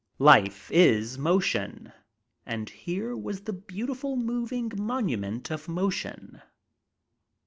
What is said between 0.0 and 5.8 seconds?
Life is motion and hero \\;is the beautiful moving monument of